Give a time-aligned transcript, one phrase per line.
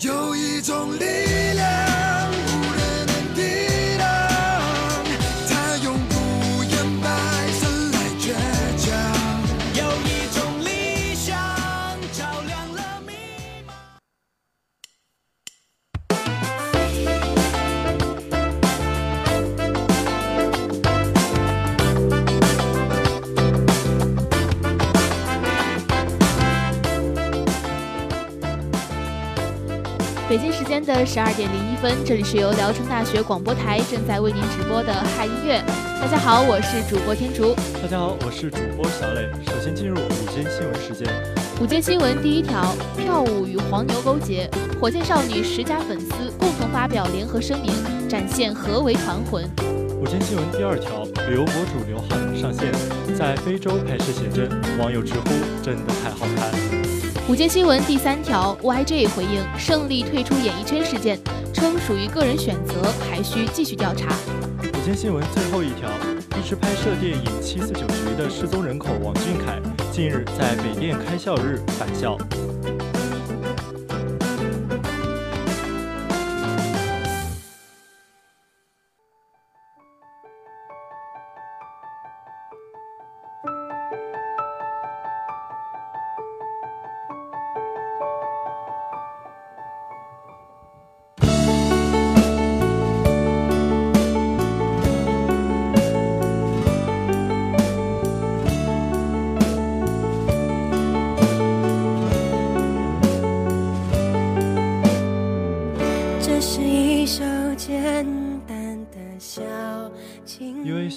[0.00, 1.04] 有一种力
[1.54, 1.87] 量。
[30.84, 35.62] 的十二点零一分，这里是由聊城大学广播台正在为您直播的嗨音乐。
[36.00, 37.54] 大家好，我是主播天竺。
[37.82, 39.28] 大家好，我是主播小磊。
[39.46, 41.08] 首先进入午间新闻时间。
[41.60, 44.48] 午间新闻第一条：跳舞与黄牛勾结，
[44.80, 47.72] 火箭少女十佳粉丝共同发表联合声明，
[48.08, 49.44] 展现何为团魂。
[50.00, 52.72] 午间新闻第二条：旅游博主刘航上线，
[53.16, 54.48] 在非洲拍摄写真，
[54.78, 55.30] 网友直呼
[55.62, 56.77] 真的太好看。
[57.28, 61.20] 午间新闻第三条，YG 回应胜利退出演艺圈事件，
[61.52, 64.08] 称属于个人选择，还需继续调查。
[64.62, 65.90] 午间新闻最后一条，
[66.40, 69.60] 一直拍摄电影《七四九局》的失踪人口王俊凯，
[69.92, 72.16] 近日在北电开校日返校。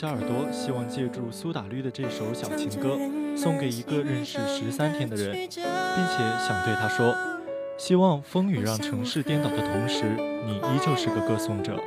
[0.02, 2.98] 小耳朵希望借助苏打绿的这首小情歌，
[3.38, 7.14] 送给一个认识十三天的人，并且想对他说：
[7.78, 10.06] 希望风雨让城市颠倒的同时，
[10.48, 11.80] 你依旧是个歌颂者。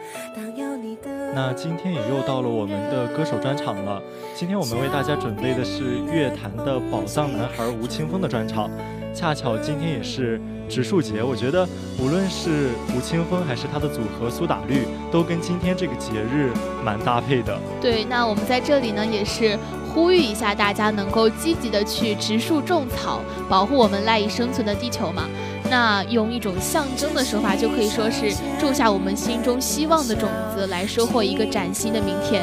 [1.34, 4.00] 那今天也又到了我们的歌手专场了。
[4.32, 8.70] 今天我们为大家准备的是乐坛的宝藏男孩吴青峰的专场。
[9.14, 11.66] 恰巧今天也是植树节，我觉得
[12.00, 16.52] 无论是吴青峰还是他的组合苏打绿，都跟今天这个节日
[16.84, 17.56] 蛮搭配的。
[17.80, 19.56] 对，那我们在这里呢，也是
[19.94, 25.28] 呼吁一下大家，能够积极的去植树种草，保护我们赖以生存的地球嘛。
[25.70, 32.42] 那用一种象征的手法，就可以说是种下我们心中希望的种子，来收获一个崭新的明天。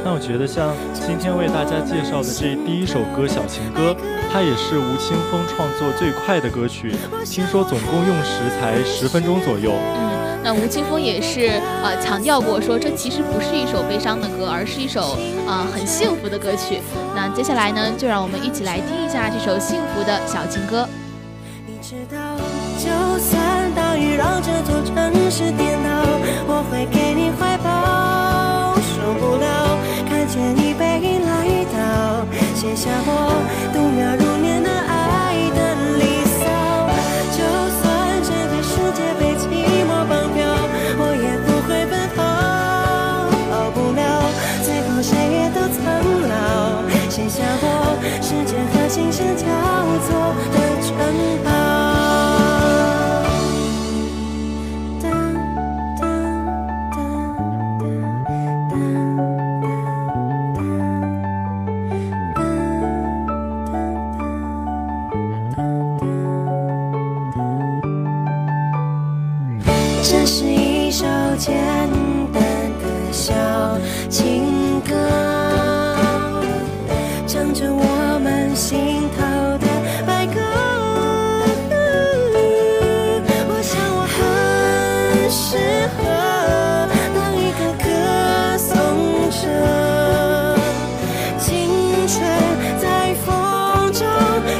[0.00, 3.92] 嗯，那我觉得像今天为大家介绍的这第一首歌《小情歌》，
[4.32, 6.94] 它也是吴青峰创作最快的歌曲，
[7.24, 9.72] 听说总共用时才十分钟左右。
[9.72, 15.16] 嗯，那吴青峰也是呃强调过，说这其实不是一首悲伤的歌，而是一首
[15.46, 16.80] 呃很幸福的歌曲。
[17.14, 20.88] 那接下来呢，就让我们一起来听一下这首幸福的小情歌。
[21.66, 22.18] 你知道，
[22.78, 25.90] 就算大雨让这座城市颠倒，
[26.46, 27.09] 我会给
[32.70, 34.19] 写下我度秒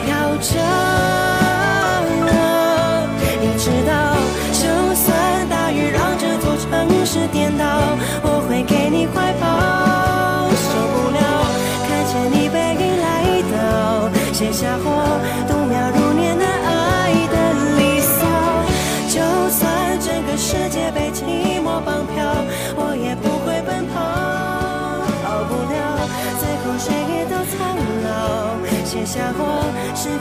[0.09, 0.80] 要这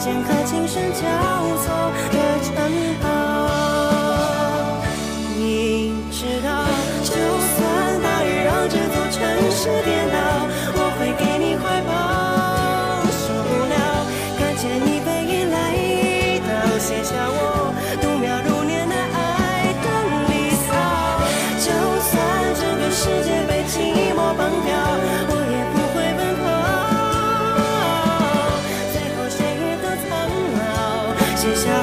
[0.10, 1.02] 间和琴声交
[1.58, 2.19] 错
[31.40, 31.79] 写下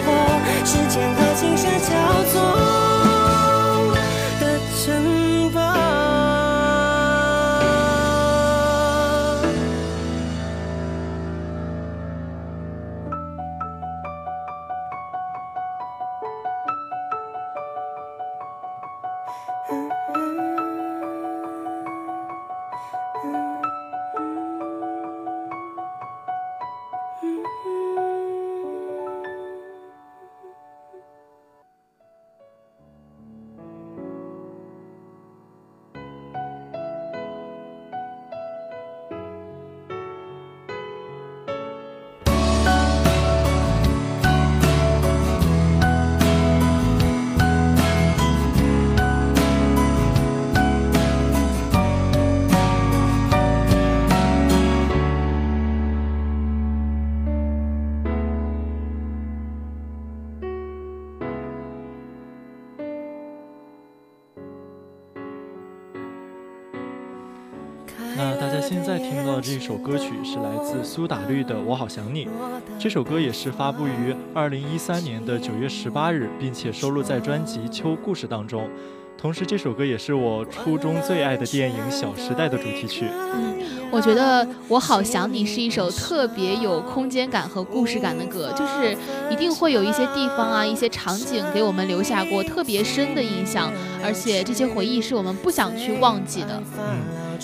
[69.47, 72.27] 这首歌曲是来自苏打绿的《我好想你》，
[72.81, 78.69] 这首歌也是发布于二零一三年的九月十八日，并且收录在专辑《秋故事》当中。
[79.17, 83.07] 同时，这首歌也是我初中最爱的电影《小时代》的主题曲。
[83.09, 83.55] 嗯
[83.93, 88.97] 我觉得《我好想你》是一首特别有空间感和故事感的歌，就是
[89.31, 93.73] 一定会有一些地方啊、一些场景给我们留下过特别深的印象，
[94.03, 96.61] 而且这些回忆是我们不想去忘记的。
[96.77, 97.01] 嗯，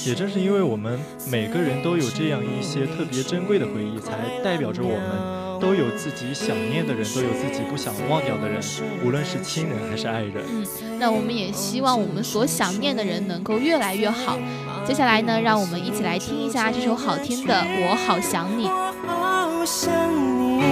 [0.07, 0.99] 也正是因为我们
[1.31, 4.13] 每个人都有这样一些特别珍贵的回忆，才
[4.43, 8.61] 代表着我们都有自己想念的人，都有自己不想忘掉的人，
[9.05, 10.45] 无论是亲人还是爱人。
[10.49, 10.67] 嗯，
[10.99, 14.39] 那我们也希望我们所想念的人能够越来越好。
[14.85, 17.55] 接下来呢，让我们一起来听一下这首好听的
[17.85, 18.67] 《我好想你》。
[18.69, 19.93] 我好想
[20.41, 20.63] 你，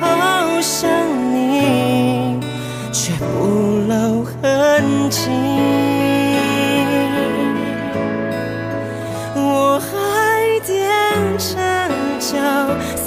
[0.00, 0.90] 好想
[1.32, 2.38] 你，
[2.92, 5.97] 却不露痕迹。
[11.38, 11.54] 踮
[12.18, 12.97] 着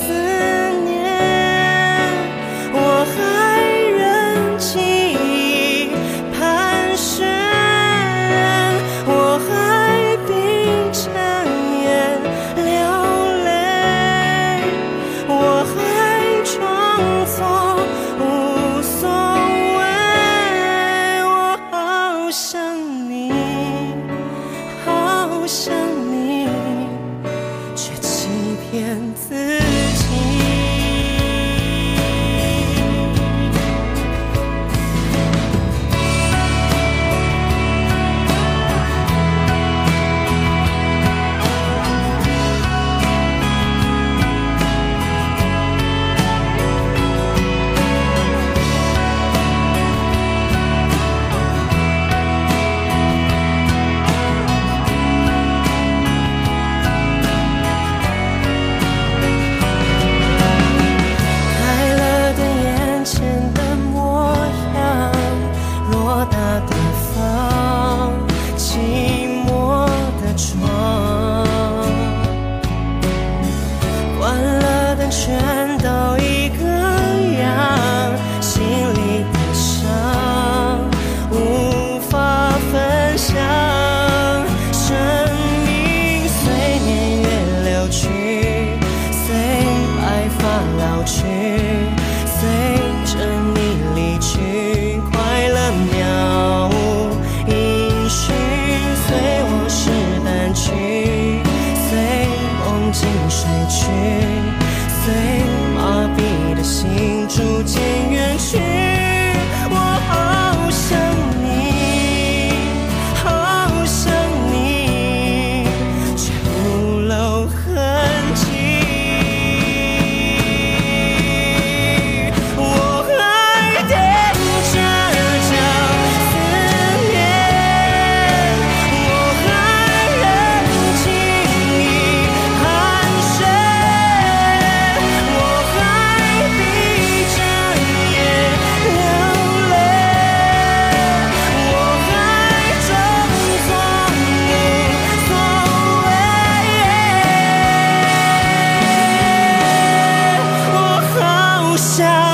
[152.01, 152.30] child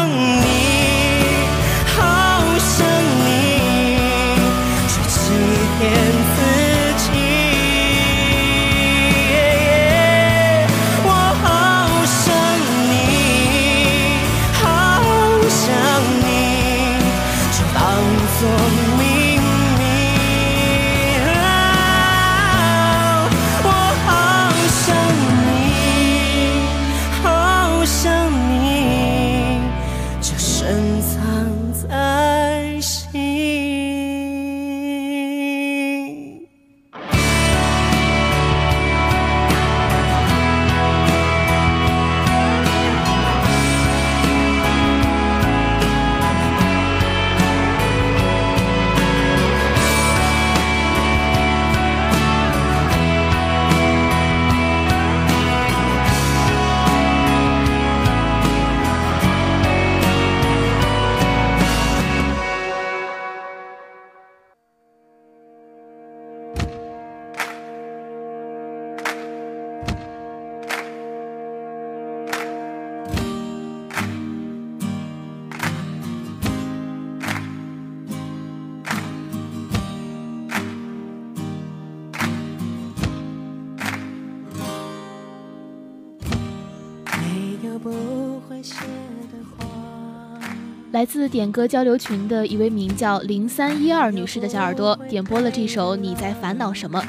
[91.08, 97.02] 自点歌交流群的一位名叫零三一二女士的小耳朵点播了这首《你在烦恼什么》。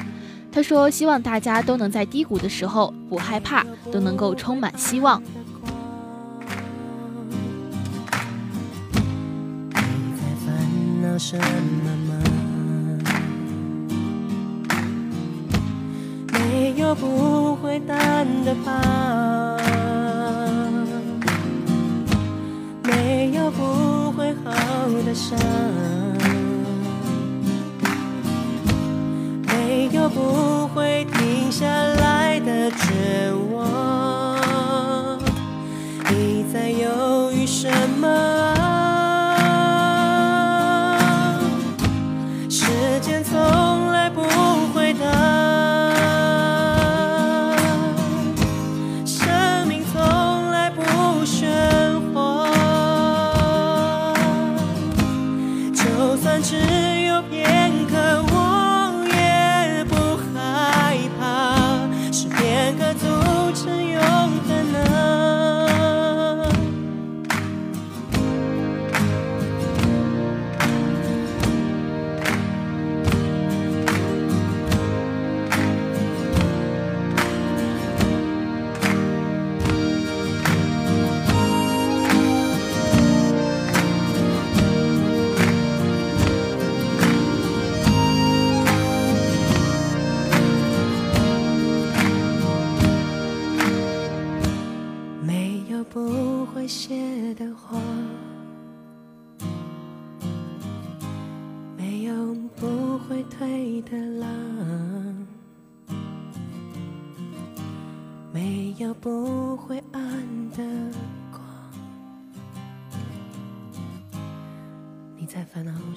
[0.51, 5.21] 她说：“希望大家都能在低谷的时候不害怕，都能够充满希望。”
[9.69, 9.81] 你
[10.15, 10.55] 在烦
[11.03, 11.43] 恼什么
[12.07, 12.15] 吗？
[16.31, 19.57] 没有不会淡的疤，
[22.83, 23.88] 没有不
[25.05, 25.37] 的伤，
[29.47, 31.88] 没有不会停下来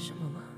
[0.02, 0.51] 什么吗？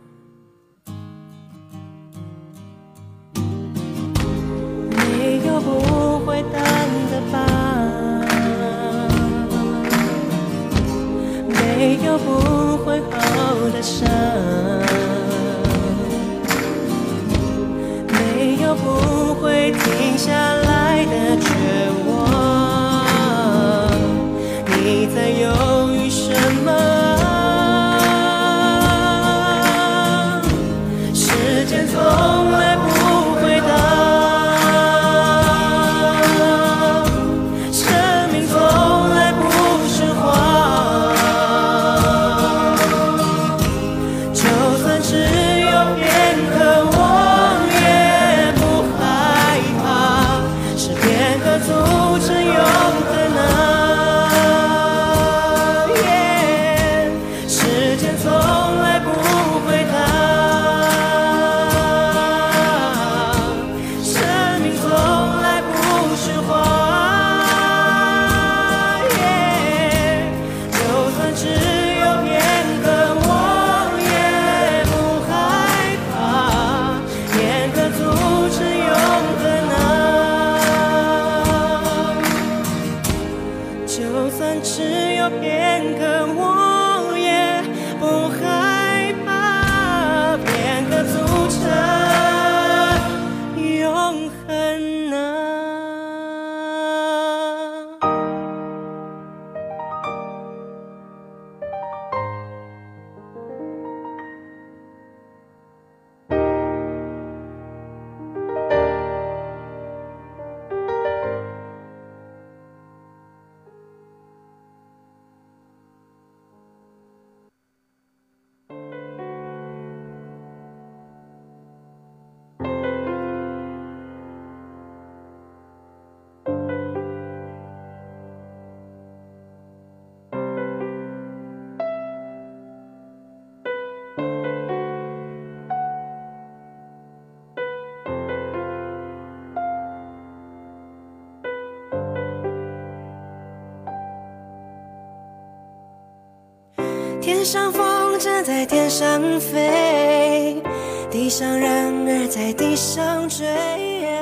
[147.45, 150.63] 天上风筝在天上飞，
[151.11, 153.47] 地上人儿在地上追。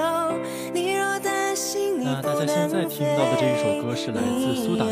[0.01, 0.35] 哦
[0.75, 4.91] 你若担心你那大不家现在能听到的这一首歌是来自苏打绿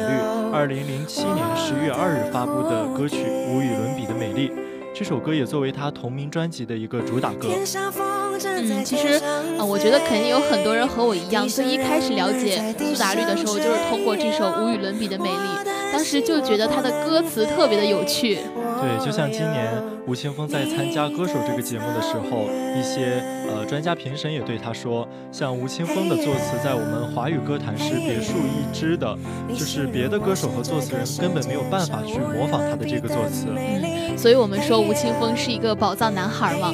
[0.52, 3.16] 二零零七年十月二日发布的歌曲
[3.52, 4.48] 《无与伦比的美丽》。
[4.94, 7.48] 这首歌也作为他同名专辑的一个主打歌。
[7.48, 9.14] 天上风筝嗯，其实
[9.58, 15.34] 啊，我觉得肯定有很多人和我一样，最一开始了解苏打绿的时候，就是通过这首《无与伦比的美丽》，
[16.00, 18.38] 当时就觉得他的歌词特别的有趣。
[18.80, 19.70] 对，就像今年
[20.06, 29.14] 吴青峰在参加《歌手》这个节目的时候，一些呃专家评审也对他说，像吴青峰的作词在我们华语歌坛是别树一帜的，
[29.50, 33.48] 就是别的歌手和作词人根本没有办法去模仿他的这个作词。
[33.54, 36.72] 嗯，所以我们说吴青峰是一个宝藏男孩嘛。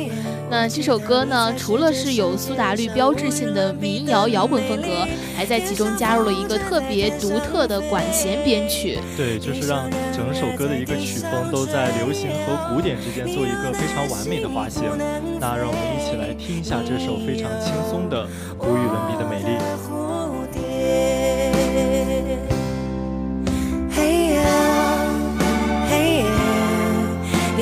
[0.49, 5.07] 那这首歌呢，除了是有苏打绿标志性的民谣摇滚风格，
[5.37, 8.99] 还在其中加入了一个特别独特的管弦编曲。
[9.17, 14.85] 对，就是让整首歌的一个曲风都在流行和古典之间做一个非常完美的滑行。
[15.41, 18.27] 那让我们一起来听一下这首非常轻松的、
[18.61, 20.06] 无与伦比的美丽。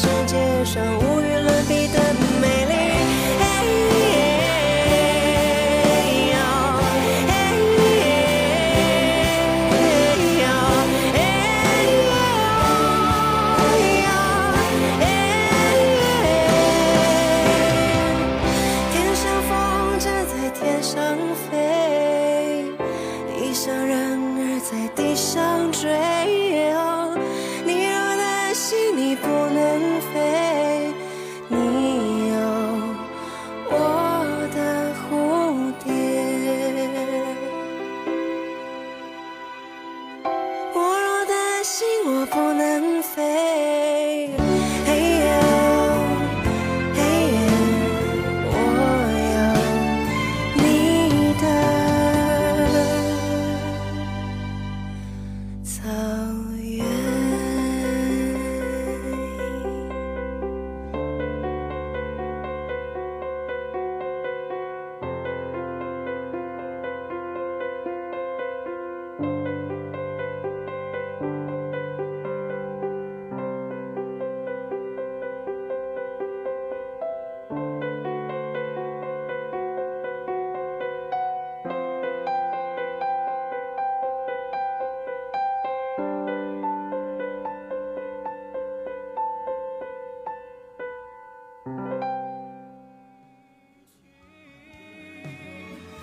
[0.00, 1.07] 世界上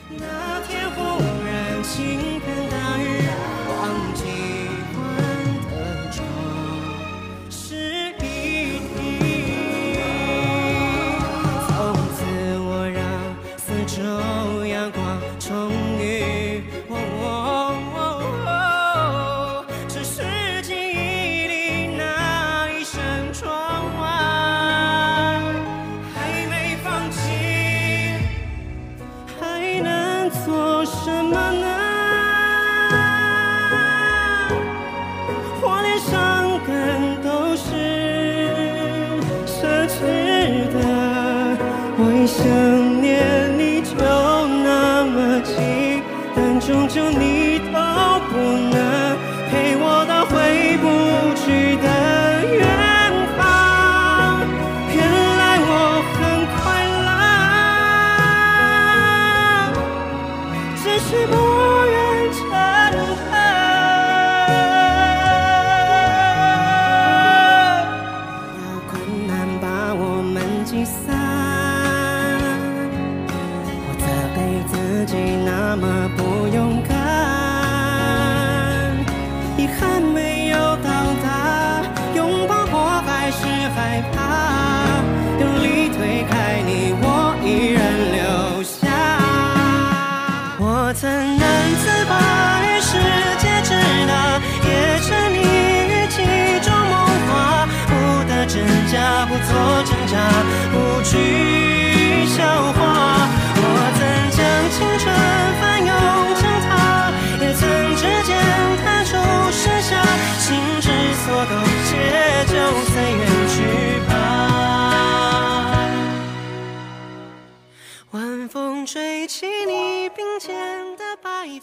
[0.10, 0.45] 那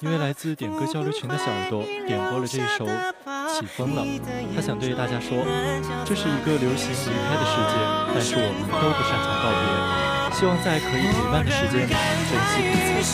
[0.03, 0.23] 因为。
[0.23, 2.87] 来自点歌交流群的小耳朵点播了这一首
[3.49, 4.03] 《起风了》，
[4.55, 5.45] 他想对大家说，
[6.05, 7.75] 这是一个流行离开的世界，
[8.15, 9.67] 但是我们都不擅长告别，
[10.39, 11.93] 希望在可以陪伴的时间里
[12.31, 13.11] 珍惜彼此。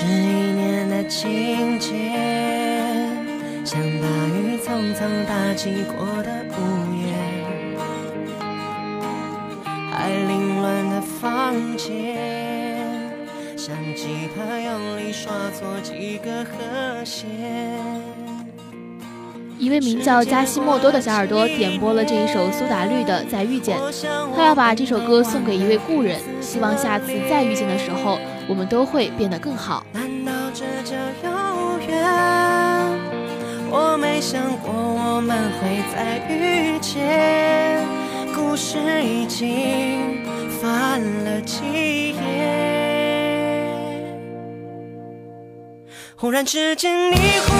[0.00, 1.92] 这一年的情节，
[3.66, 6.56] 像大雨匆匆打击过的屋
[6.96, 7.04] 檐，
[9.92, 12.16] 还凌乱的房间，
[13.58, 17.28] 像吉他用力刷错几个和弦。
[19.58, 23.76] 一位名叫加西莫多的小耳朵点播了这一首苏打绿的《再遇见》，
[24.34, 28.18] 他要把这首歌送给一位故人，希望下次再遇见的时候，
[28.50, 29.86] 我们都会变得更好。
[29.92, 32.04] 难道这叫有缘？
[33.70, 37.86] 我没想过我们会再遇见，
[38.34, 40.24] 故事已经
[40.60, 42.18] 翻了几页。
[46.16, 47.14] 忽然之间，你
[47.46, 47.54] 忽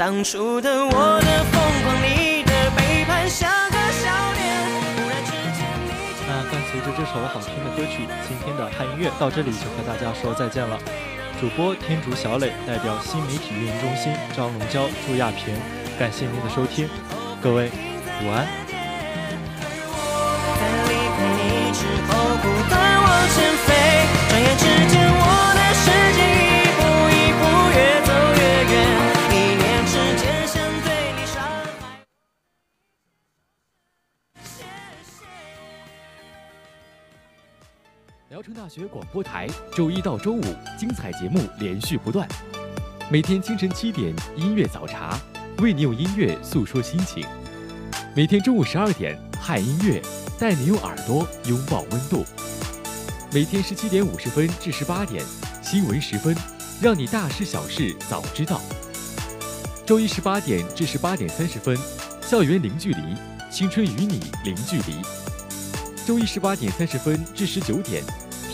[0.00, 4.40] 当初的我的疯狂，你的背叛，像个笑脸。
[4.96, 10.78] 忽然之间你就那伴随着这首好听的歌曲，今天的汉音乐到这里就和大家说再见了。
[11.38, 15.54] 主播天竺小磊代表新媒体运营中心张龙娇、朱亚平，
[15.98, 16.88] 感谢您的收听，
[17.42, 17.68] 各位
[18.24, 18.48] 午安。
[20.56, 23.68] 在离开你之后，不断往前飞，
[24.30, 25.59] 转眼之间，我
[38.60, 40.42] 大学广播台，周一到周五
[40.78, 42.28] 精彩节目连续不断。
[43.10, 45.18] 每天清晨七点，音乐早茶，
[45.60, 47.26] 为你用音乐诉说心情。
[48.14, 50.02] 每天中午十二点，汉音乐
[50.38, 52.22] 带你用耳朵拥抱温度。
[53.32, 55.24] 每天十七点五十分至十八点，
[55.62, 56.36] 新闻十分，
[56.82, 58.60] 让你大事小事早知道。
[59.86, 61.74] 周一十八点至十八点三十分，
[62.20, 63.16] 校园零距离，
[63.50, 65.00] 青春与你零距离。
[66.06, 68.02] 周一十八点三十分至十九点，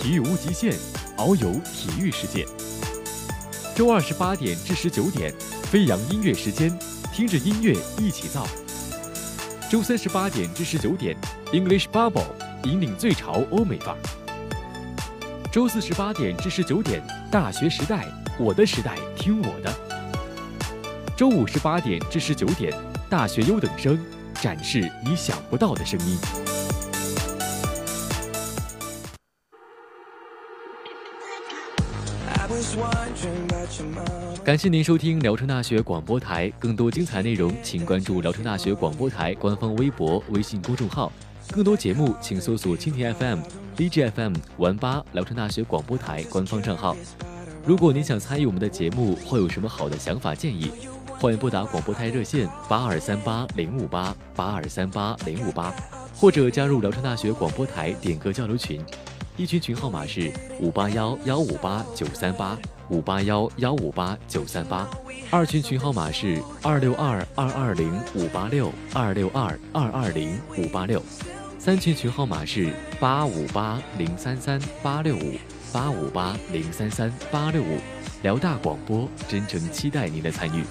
[0.07, 0.73] 体育无极限，
[1.16, 2.47] 遨游体育世界。
[3.75, 6.73] 周二十八点至十九点，飞扬音乐时间，
[7.12, 8.47] 听着音乐一起造。
[9.69, 11.16] 周三十八点至十九点
[11.53, 12.23] ，English Bubble
[12.62, 13.99] 引领最潮欧美范儿。
[15.51, 18.07] 周四十八点至十九点，大学时代，
[18.38, 19.75] 我的时代，听我的。
[21.16, 22.73] 周五十八点至十九点，
[23.11, 23.99] 大学优等生，
[24.40, 26.16] 展示你想不到的声音。
[34.45, 41.13] 感谢您收听聊城大学广播台，更多精彩内容请关注聊城大学广播台官方微博、微信公众号。
[41.51, 43.41] 更多节目请搜索蜻蜓 FM、
[43.77, 46.97] DJ FM、玩吧聊城大学广播台官方账号。
[47.65, 50.71] 如果您想参与我们的节目，或有什么好的想法建议，
[51.19, 55.75] 欢迎拨打广播台热线八二三八零五八八二三八零五八，
[56.15, 58.81] 或者加入聊城大学广播台点歌交流群，
[59.37, 64.88] 一群群号码是五八幺幺五八九三八五八幺幺五八九三八，
[65.31, 71.03] 二群群号码是二六二二二零五八六二六二二二零五八六，
[71.59, 75.35] 三群群号码是八五八零三三八六五
[75.70, 77.79] 八五八零三三八六五。
[78.22, 80.64] 辽大广播真诚期待您的参与。